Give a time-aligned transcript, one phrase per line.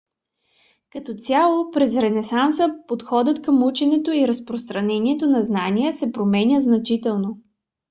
[0.89, 7.39] като цяло през ренесанса подходът към ученето и разпространението на знания се променя значително